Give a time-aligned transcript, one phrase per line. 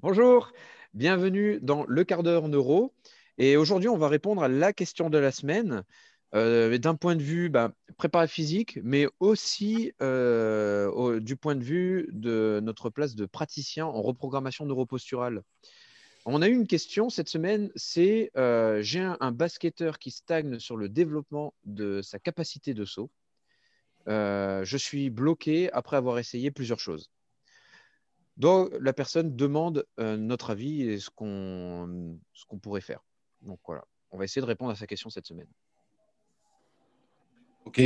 [0.00, 0.52] Bonjour,
[0.94, 2.94] bienvenue dans le quart d'heure neuro.
[3.36, 5.82] Et aujourd'hui, on va répondre à la question de la semaine
[6.36, 12.08] euh, d'un point de vue bah, préparé physique, mais aussi euh, du point de vue
[12.12, 15.42] de notre place de praticien en reprogrammation neuroposturale.
[16.26, 20.76] On a eu une question cette semaine, c'est euh, j'ai un, basketteur qui stagne sur
[20.76, 23.10] le développement de sa capacité de saut.
[24.06, 27.10] je suis bloqué après avoir essayé plusieurs choses.
[28.38, 33.04] Donc, la personne demande notre avis et ce qu'on pourrait faire.
[33.42, 35.48] Donc voilà, on va essayer de répondre à sa question cette semaine.
[37.64, 37.82] Ok.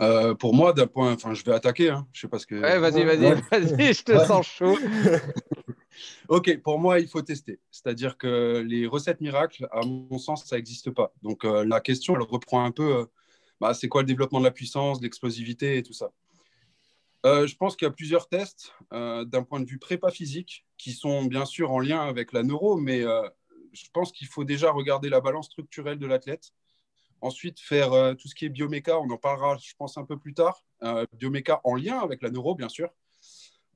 [0.00, 1.90] Euh, pour moi, d'un point, enfin, je vais attaquer.
[1.90, 2.06] Hein.
[2.12, 2.54] Je sais pas ce que.
[2.54, 4.78] Ouais, vas-y, vas-y, vas-y, je te sens chaud.
[6.28, 7.60] ok, pour moi, il faut tester.
[7.70, 11.12] C'est-à-dire que les recettes miracles, à mon sens, ça n'existe pas.
[11.22, 12.96] Donc euh, la question, elle reprend un peu.
[12.96, 13.04] Euh,
[13.60, 16.10] bah, c'est quoi le développement de la puissance, l'explosivité et tout ça.
[17.24, 21.24] Je pense qu'il y a plusieurs tests d'un point de vue prépa physique qui sont
[21.24, 23.04] bien sûr en lien avec la neuro, mais
[23.72, 26.52] je pense qu'il faut déjà regarder la balance structurelle de l'athlète.
[27.22, 30.18] Ensuite, faire euh, tout ce qui est bioméca, on en parlera, je pense, un peu
[30.18, 30.64] plus tard.
[30.82, 32.90] Euh, bioméca en lien avec la neuro, bien sûr.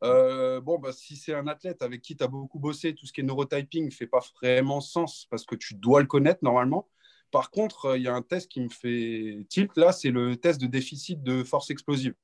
[0.03, 3.13] Euh, bon, bah, si c'est un athlète avec qui tu as beaucoup bossé, tout ce
[3.13, 6.89] qui est neurotyping ne fait pas vraiment sens parce que tu dois le connaître normalement.
[7.31, 10.61] Par contre, il y a un test qui me fait tilt là, c'est le test
[10.61, 12.15] de déficit de force explosive.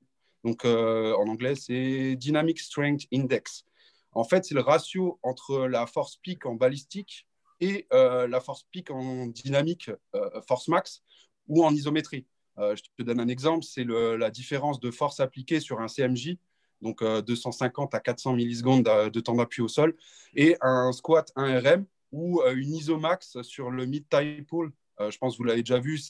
[0.44, 3.64] Donc, en anglais, c'est Dynamic Strength Index.
[4.12, 7.26] En fait, c'est le ratio entre la force pique en balistique
[7.60, 11.02] et euh, la force pique en dynamique, euh, force max,
[11.46, 12.26] ou en isométrie.
[12.58, 16.36] Euh, je te donne un exemple, c'est la différence de force appliquée sur un CMJ,
[16.80, 19.96] donc 250 à 400 millisecondes de, temps d'appui au sol,
[20.34, 24.72] et un squat 1RM ou une isomax sur le mid-thigh pull.
[24.98, 26.00] je pense que vous l'avez déjà vu,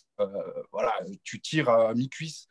[1.25, 2.48] tu tires à mi-cuisse.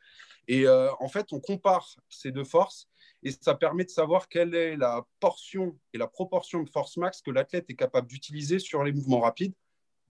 [0.52, 2.90] Et en fait, on compare ces deux forces
[3.22, 7.22] et ça permet de savoir quelle est la portion et la proportion de force max
[7.22, 9.54] que l'athlète est capable d'utiliser sur les mouvements rapides,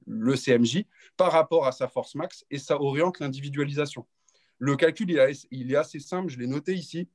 [0.08, 0.86] le CMJ,
[1.18, 4.08] par rapport à sa force max et ça oriente l'individualisation.
[4.60, 5.10] Le calcul,
[5.52, 7.10] il, est assez simple, je l'ai noté ici.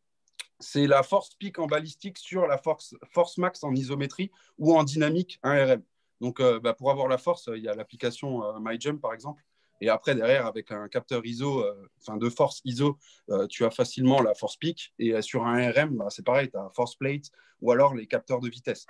[0.61, 4.85] C'est la force pique en balistique sur la force, force max en isométrie ou en
[4.85, 5.83] dynamique 1RM.
[6.21, 9.43] Donc, euh, bah, pour avoir la force, il y a l'application euh, MyJump, par exemple,
[9.81, 12.99] et après, derrière, avec un capteur ISO, euh, enfin de force ISO,
[13.31, 14.95] euh, tu as facilement la force peak.
[14.99, 17.31] Et euh, sur un RM, bah, c'est pareil, tu as force plate
[17.61, 18.87] ou alors les capteurs de vitesse.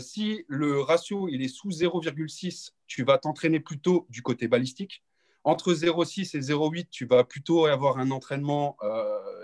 [0.00, 5.02] si le ratio il est sous 0,6, tu vas t'entraîner plutôt du côté balistique.
[5.42, 8.76] Entre 0,6 et 0,8, tu vas plutôt avoir un entraînement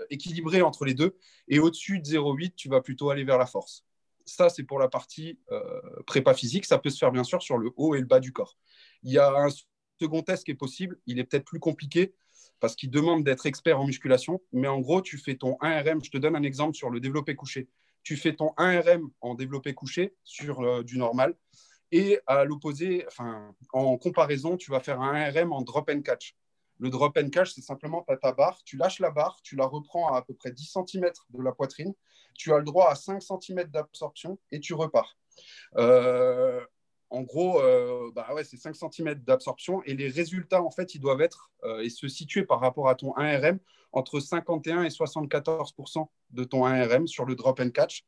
[0.09, 1.15] équilibré entre les deux.
[1.47, 3.85] Et au-dessus de 0,8, tu vas plutôt aller vers la force.
[4.25, 5.39] Ça, c'est pour la partie
[6.05, 6.65] prépa physique.
[6.65, 8.57] Ça peut se faire bien sûr sur le haut et le bas du corps.
[9.03, 9.49] Il y a un
[10.01, 12.13] second test qui est possible, il est peut-être plus compliqué
[12.59, 14.41] parce qu'il demande d'être expert en musculation.
[14.51, 16.03] Mais en gros, tu fais ton 1RM.
[16.03, 17.67] Je te donne un exemple sur le développé couché.
[18.03, 21.35] Tu fais ton 1RM en développé couché sur euh, du normal.
[21.91, 26.35] Et à l'opposé, enfin, en comparaison, tu vas faire un 1RM en drop and catch.
[26.79, 30.11] Le drop and catch, c'est simplement ta barre, tu lâches la barre, tu la reprends
[30.13, 31.93] à à peu près 10 cm de la poitrine,
[32.35, 35.15] tu as le droit à 5 cm d'absorption et tu repars.
[35.75, 36.65] Euh,
[37.11, 41.21] en gros, euh, bah c'est 5 cm d'absorption et les résultats, en fait, ils doivent
[41.21, 43.59] être euh, et se situer par rapport à ton 1RM
[43.91, 48.05] entre 51 et 74% de ton 1RM sur le drop and catch.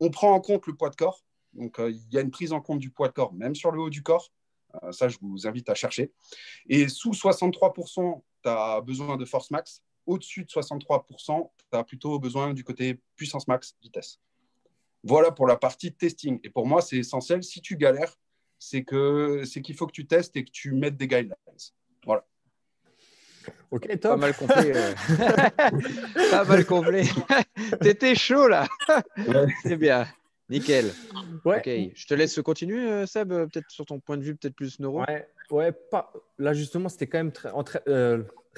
[0.00, 1.22] On prend en compte le poids de corps.
[1.52, 3.70] Donc, euh, il y a une prise en compte du poids de corps, même sur
[3.70, 4.32] le haut du corps.
[4.90, 6.12] ça, je vous invite à chercher.
[6.66, 9.82] Et sous 63% tu as besoin de force max.
[10.06, 14.18] Au-dessus de 63% tu as plutôt besoin du côté puissance max, vitesse.
[15.02, 16.40] Voilà pour la partie testing.
[16.42, 17.42] Et pour moi, c'est essentiel.
[17.44, 18.16] Si tu galères,
[18.58, 21.34] c'est que c'est qu'il faut que tu testes et que tu mettes des guidelines.
[22.04, 22.24] Voilà.
[23.70, 24.00] Ok, top.
[24.12, 24.72] Pas mal complet.
[24.74, 24.94] Euh.
[26.30, 27.04] pas mal complet.
[27.80, 28.66] T'étais chaud là.
[29.62, 30.06] C'est bien.
[30.48, 30.92] Nickel.
[31.44, 31.58] Ouais.
[31.58, 34.54] Ok, je te laisse continuer, euh, Seb, euh, peut-être sur ton point de vue, peut-être
[34.54, 35.00] plus neuro.
[35.00, 36.12] Ouais, ouais pas...
[36.38, 37.82] là justement, c'était quand même très, très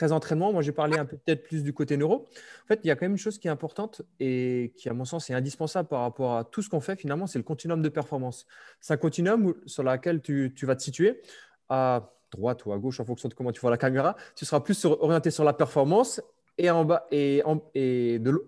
[0.06, 0.52] entraînement.
[0.52, 2.28] Moi, j'ai parlé un peu peut-être plus du côté neuro.
[2.64, 4.94] En fait, il y a quand même une chose qui est importante et qui, à
[4.94, 7.82] mon sens, est indispensable par rapport à tout ce qu'on fait, finalement, c'est le continuum
[7.82, 8.46] de performance.
[8.80, 11.20] C'est un continuum sur lequel tu, vas te situer
[11.68, 14.16] à droite ou à gauche en fonction de comment tu vois la caméra.
[14.34, 16.20] Tu seras plus orienté sur la performance
[16.58, 17.42] et en bas et,
[17.74, 18.44] et de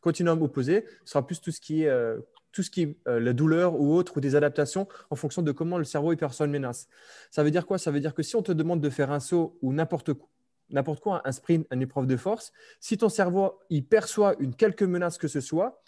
[0.00, 2.18] continuum opposé sera plus tout ce qui est euh,
[2.52, 5.52] tout ce qui est euh, la douleur ou autre, ou des adaptations en fonction de
[5.52, 6.88] comment le cerveau et perçoit une menace.
[7.30, 7.78] Ça veut dire quoi?
[7.78, 10.28] Ça veut dire que si on te demande de faire un saut ou n'importe quoi,
[10.70, 14.84] n'importe quoi, un sprint, une épreuve de force, si ton cerveau il perçoit une quelque
[14.84, 15.82] menace que ce soit,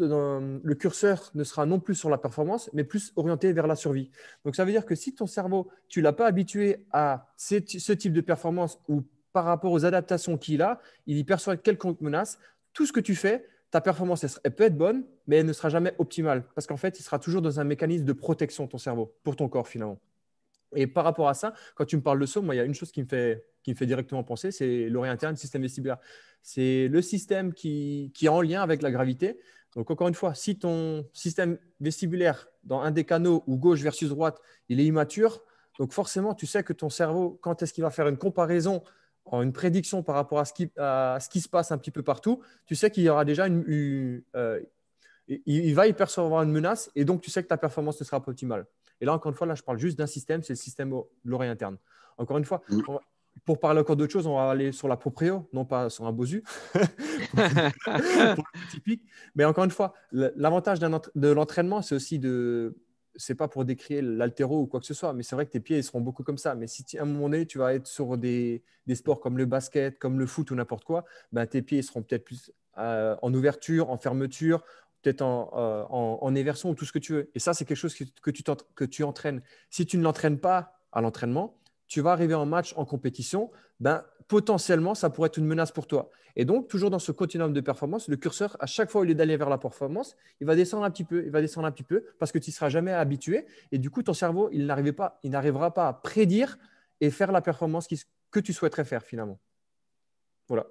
[0.00, 3.76] euh, le curseur ne sera non plus sur la performance, mais plus orienté vers la
[3.76, 4.10] survie.
[4.44, 8.12] Donc ça veut dire que si ton cerveau, tu l'as pas habitué à ce type
[8.12, 12.38] de performance ou par rapport aux adaptations qu'il a, il y perçoit quelconque menace,
[12.72, 15.68] tout ce que tu fais, ta performance, elle, peut être bonne, mais elle ne sera
[15.68, 16.44] jamais optimale.
[16.54, 19.48] Parce qu'en fait, il sera toujours dans un mécanisme de protection, ton cerveau, pour ton
[19.48, 19.98] corps finalement.
[20.74, 22.64] Et par rapport à ça, quand tu me parles de saut, moi, il y a
[22.64, 25.98] une chose qui me fait, qui me fait directement penser, c'est l'oreille interne, système vestibulaire.
[26.42, 29.38] C'est le système qui, qui, est en lien avec la gravité.
[29.74, 34.08] Donc, encore une fois, si ton système vestibulaire, dans un des canaux ou gauche versus
[34.08, 35.42] droite, il est immature,
[35.78, 38.82] donc forcément, tu sais que ton cerveau, quand est-ce qu'il va faire une comparaison,
[39.32, 42.02] une prédiction par rapport à ce, qui, à ce qui se passe un petit peu
[42.02, 44.22] partout, tu sais qu'il y aura déjà une.
[44.36, 44.60] Euh,
[45.28, 48.22] il, va y percevoir une menace et donc tu sais que ta performance ne sera
[48.22, 48.66] pas optimale.
[49.00, 50.96] Et là, encore une fois, là, je parle juste d'un système, c'est le système de
[51.24, 51.78] l'oreille interne.
[52.16, 52.62] Encore une fois,
[53.44, 56.12] pour parler encore d'autre chose, on va aller sur la proprio, non pas sur un
[56.12, 56.44] bosu.
[58.70, 59.02] typique.
[59.34, 62.76] Mais encore une fois, l'avantage de l'entraînement, c'est aussi de.
[63.16, 65.60] C'est pas pour décrire l'altéro ou quoi que ce soit, mais c'est vrai que tes
[65.60, 66.56] pieds ils seront beaucoup comme ça.
[66.56, 69.46] Mais si à un moment donné, tu vas être sur des, des sports comme le
[69.46, 73.32] basket, comme le foot ou n'importe quoi, ben, tes pieds seront peut-être plus euh, en
[73.32, 74.64] ouverture, en fermeture,
[75.04, 77.30] peut-être en, euh, en, éversion ou tout ce que tu veux.
[77.34, 79.42] Et ça, c'est quelque chose que, tu que entraînes.
[79.70, 84.02] Si tu ne l'entraînes pas à l'entraînement, tu vas arriver en match, en compétition, ben,
[84.26, 86.10] potentiellement, ça pourrait être une menace pour toi.
[86.36, 89.14] Et donc, toujours dans ce continuum de performance, le curseur, à chaque fois, au lieu
[89.14, 91.84] d'aller vers la performance, il va descendre un petit peu, il va descendre un petit
[91.84, 93.46] peu, parce que tu ne seras jamais habitué.
[93.70, 96.58] Et du coup, ton cerveau, il n'arrivera pas, pas à prédire
[97.00, 97.86] et faire la performance
[98.30, 99.38] que tu souhaiterais faire finalement.
[100.48, 100.66] Voilà.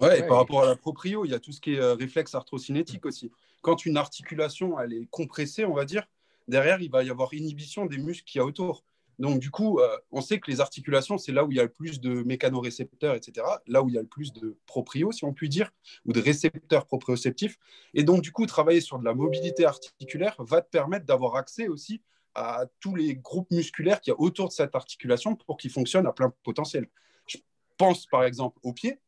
[0.00, 1.94] Ouais, et par rapport à la proprio, il y a tout ce qui est euh,
[1.94, 3.30] réflexe arthrocinétique aussi.
[3.60, 6.06] Quand une articulation elle est compressée, on va dire,
[6.48, 8.84] derrière, il va y avoir inhibition des muscles qu'il y a autour.
[9.18, 11.64] Donc, du coup, euh, on sait que les articulations, c'est là où il y a
[11.64, 13.46] le plus de mécanorécepteurs, etc.
[13.66, 15.70] Là où il y a le plus de proprio, si on peut dire,
[16.06, 17.58] ou de récepteurs proprioceptifs.
[17.94, 21.68] Et donc, du coup, travailler sur de la mobilité articulaire va te permettre d'avoir accès
[21.68, 22.02] aussi
[22.34, 26.06] à tous les groupes musculaires qu'il y a autour de cette articulation pour qu'ils fonctionnent
[26.06, 26.88] à plein potentiel.
[27.26, 27.38] Je
[27.76, 28.98] pense par exemple au pied.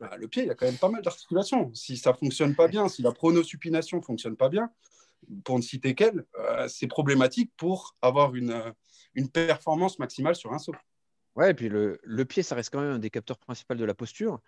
[0.00, 1.72] Bah, le pied, il y a quand même pas mal d'articulations.
[1.74, 4.70] Si ça fonctionne pas bien, si la pronosupination fonctionne pas bien,
[5.44, 8.70] pour ne citer qu'elle, euh, c'est problématique pour avoir une, euh,
[9.14, 10.74] une performance maximale sur un saut.
[11.34, 13.94] Ouais, et puis le, pied, ça reste quand même un des capteurs principaux de la
[13.94, 14.40] posture.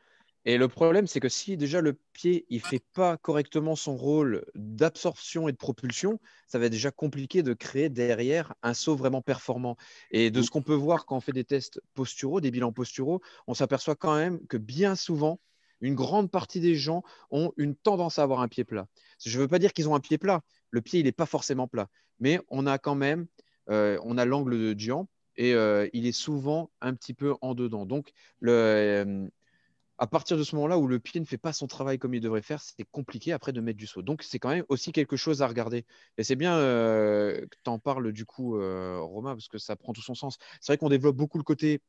[0.46, 4.44] Et le problème, c'est que si déjà le pied il fait pas correctement son rôle
[4.54, 9.20] d'absorption et de propulsion, ça va être déjà compliqué de créer derrière un saut vraiment
[9.20, 9.76] performant.
[10.10, 13.20] Et de ce qu'on peut voir quand on fait des tests posturaux, des bilans posturaux,
[13.46, 15.40] on s'aperçoit quand même que bien souvent,
[15.82, 18.86] une grande partie des gens ont une tendance à avoir un pied plat.
[19.24, 20.42] Je ne veux pas dire qu'ils ont un pied plat.
[20.70, 21.88] Le pied, il n'est pas forcément plat.
[22.18, 23.26] Mais on a quand même,
[23.68, 27.54] euh, on a l'angle de Dian et euh, il est souvent un petit peu en
[27.54, 27.86] dedans.
[27.86, 29.28] Donc, le, euh,
[30.00, 32.20] à partir de ce moment-là où le pied ne fait pas son travail comme il
[32.20, 34.02] devrait faire, c'est compliqué après de mettre du saut.
[34.02, 35.84] Donc, c'est quand même aussi quelque chose à regarder.
[36.16, 40.02] Et c'est bien que tu en parles du coup, Romain, parce que ça prend tout
[40.02, 40.38] son sens.
[40.60, 41.82] C'est vrai qu'on développe beaucoup le côté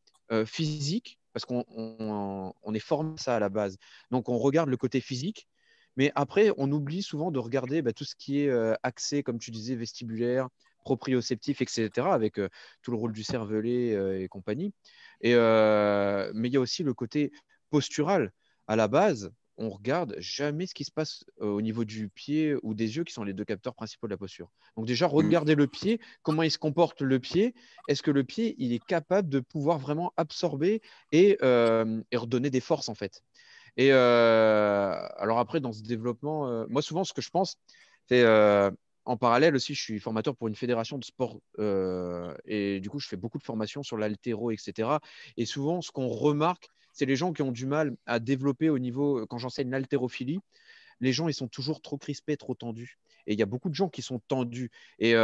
[0.46, 3.78] physique, parce qu'on on, est formé ça à la base.
[4.12, 5.48] Donc, on regarde le côté physique,
[5.98, 9.40] mais après, on oublie souvent de regarder bah, tout ce qui est euh, accès, comme
[9.40, 10.50] tu disais, vestibulaire,
[10.84, 12.50] proprioceptif, etc., avec euh,
[12.82, 14.74] tout le rôle du cervelet euh, et compagnie.
[15.22, 17.32] Et, mais il y a aussi le côté
[17.72, 18.32] postural.
[18.68, 22.76] À la base, on regarde jamais ce qui se passe au niveau du pied ou
[22.76, 24.52] des yeux, qui sont les deux capteurs principaux de la posture.
[24.78, 25.12] Donc déjà, mmh.
[25.12, 27.56] regardez le pied, comment il se comporte le pied.
[27.88, 30.82] Est-ce que le pied, il est capable de pouvoir vraiment absorber
[31.12, 33.24] et, et redonner des forces, en fait?
[33.78, 37.58] Et euh, alors après, dans ce développement, euh, moi souvent, ce que je pense,
[38.08, 38.70] c'est euh,
[39.06, 41.40] en parallèle aussi, je suis formateur pour une fédération de sport
[42.46, 44.90] et du coup, je fais beaucoup de formations sur l'altéro, etc.
[45.38, 48.80] Et souvent, ce qu'on remarque, c'est les gens qui ont du mal à développer au
[48.80, 50.40] niveau, quand j'enseigne l'haltérophilie,
[51.00, 53.00] les gens, ils sont toujours trop crispés, trop tendus.
[53.26, 54.70] Et il y a beaucoup de gens qui sont tendus.
[55.00, 55.16] Et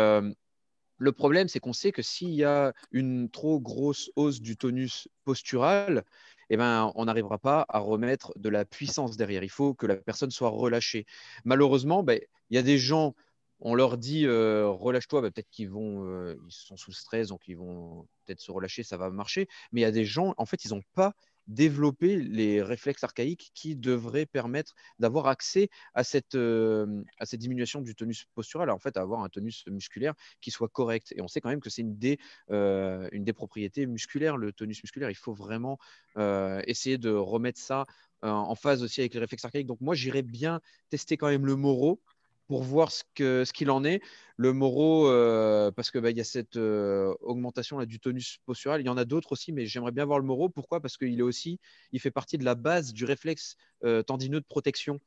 [1.00, 5.08] le problème, c'est qu'on sait que s'il y a une trop grosse hausse du tonus
[5.24, 6.04] postural,
[6.50, 9.44] eh ben, on n'arrivera pas à remettre de la puissance derrière.
[9.44, 11.06] Il faut que la personne soit relâchée.
[11.46, 12.20] Malheureusement, ben,
[12.50, 13.14] il y a des gens,
[13.60, 17.48] on leur dit euh, relâche-toi, ben, peut-être qu'ils vont, euh, ils sont sous stress, donc
[17.48, 19.48] ils vont peut-être se relâcher, ça va marcher.
[19.72, 21.14] Mais il y a des gens, en fait, ils n'ont pas
[21.48, 27.82] développer les réflexes archaïques qui devraient permettre d'avoir accès à cette, euh, à cette diminution
[27.82, 31.14] du tonus postural, en fait, à avoir un tonus musculaire qui soit correct.
[31.16, 32.20] Et on sait quand même que c'est une, des,
[32.52, 35.10] euh, propriétés musculaires, le tonus musculaire.
[35.10, 35.78] Il faut vraiment
[36.18, 37.86] euh, essayer de remettre ça
[38.24, 39.68] en phase aussi avec les réflexes archaïques.
[39.68, 42.02] Donc moi, j'irais bien tester quand même le Moro
[42.48, 44.02] pour voir ce qu'il en est.
[44.38, 48.82] Le Moro, euh, parce qu'il bah, y a cette euh, augmentation là, du tonus postural.
[48.82, 50.48] Il y en a d'autres aussi, mais j'aimerais bien voir le Moro.
[50.50, 50.80] Pourquoi?
[50.80, 51.60] Parce qu'il est aussi,
[51.92, 55.00] il fait partie de la base du réflexe euh, tendineux de protection.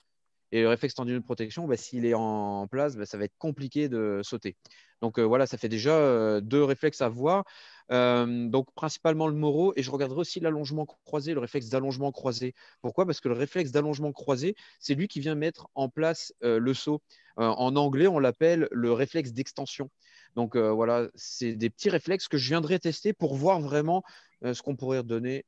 [0.52, 3.38] Et le réflexe tendu de protection, bah, s'il est en place, bah, ça va être
[3.38, 4.56] compliqué de sauter.
[5.00, 7.44] Donc voilà, ça fait déjà deux réflexes à voir.
[7.90, 12.54] donc principalement le moro et je regarderai aussi l'allongement croisé, le réflexe d'allongement croisé.
[12.82, 13.06] Pourquoi?
[13.06, 17.00] Parce que le réflexe d'allongement croisé, c'est lui qui vient mettre en place le saut.
[17.36, 19.90] en anglais, on l'appelle le réflexe d'extension.
[20.36, 24.02] Donc voilà, c'est des petits réflexes que je viendrai tester pour voir vraiment
[24.42, 25.44] ce qu'on pourrait donner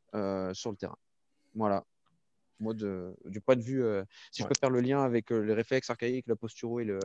[0.55, 0.99] sur le terrain.
[1.55, 1.85] Voilà.
[2.63, 3.83] Moi, du point de vue,
[4.31, 6.99] si je peux faire le lien avec les réflexes archaïques, la posturo et le,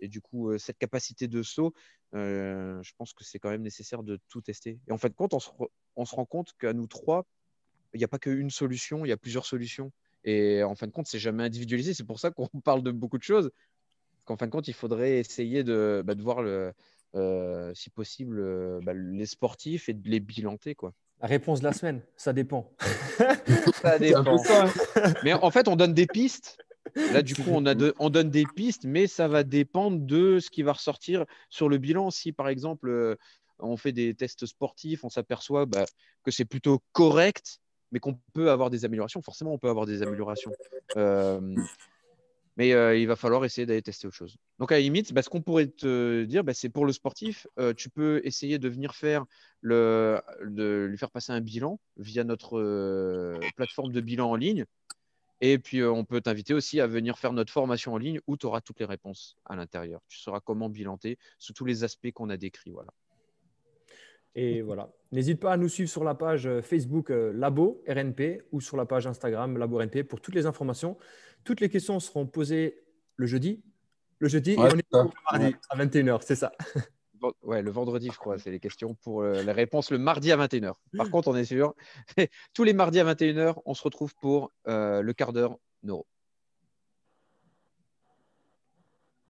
[0.00, 1.72] et du coup, cette capacité de saut,
[2.12, 4.78] je pense que c'est quand même nécessaire de tout tester.
[4.88, 5.50] Et en quand on se,
[5.96, 7.26] on se rend compte qu'à nous trois,
[7.94, 9.92] il n'y a pas qu'une solution, il y a plusieurs solutions.
[10.24, 11.94] Et en fin de compte, c'est jamais individualisé.
[11.94, 13.50] C'est pour ça qu'on parle de beaucoup de choses.
[14.24, 16.74] qu'en fin de compte, il faudrait essayer de, bah, de voir, le,
[17.74, 20.74] si possible, bah, les sportifs et de les bilanter.
[20.74, 20.92] Quoi.
[21.20, 22.70] La réponse de la semaine, ça dépend.
[23.80, 24.36] ça dépend.
[25.24, 26.58] Mais en fait, on donne des pistes
[27.12, 30.50] Là, du coup, on, a on, donne des pistes, mais ça va dépendre de ce
[30.50, 32.10] qui va ressortir sur le bilan.
[32.10, 33.16] Si, par exemple, euh,
[33.58, 35.84] on fait des tests sportifs, on s'aperçoit bah,
[36.24, 37.58] que c'est plutôt correct,
[37.92, 39.22] mais qu'on peut avoir des améliorations.
[39.22, 40.52] Forcément, on peut avoir des améliorations.
[40.96, 41.56] Euh,
[42.56, 44.36] mais euh, il va falloir essayer d'aller tester autre chose.
[44.58, 47.46] Donc, à la limite, bah, ce qu'on pourrait te dire, bah, c'est pour le sportif,
[47.76, 49.24] tu peux essayer de venir faire
[49.60, 54.64] le, de lui faire passer un bilan via notre plateforme de bilan en ligne.
[55.42, 58.46] Et puis, on peut t'inviter aussi à venir faire notre formation en ligne où tu
[58.46, 60.00] auras toutes les réponses à l'intérieur.
[60.08, 62.70] Tu sauras comment bilanter sous tous les aspects qu'on a décrits.
[62.70, 62.90] Voilà.
[64.36, 64.92] Et voilà.
[65.12, 69.06] N'hésite pas à nous suivre sur la page Facebook Labo RNP ou sur la page
[69.06, 70.96] Instagram Labo RNP pour toutes les informations.
[71.42, 72.84] Toutes les questions seront posées
[73.16, 73.64] le jeudi.
[74.18, 76.52] Le jeudi et on est le mardi à 21h, c'est ça.
[77.42, 80.36] Ouais, le vendredi, je crois, c'est les questions pour euh, les réponses le mardi à
[80.36, 80.74] 21h.
[80.96, 81.74] Par contre, on est sûr,
[82.54, 86.06] tous les mardis à 21h, on se retrouve pour euh, le quart d'heure neuro.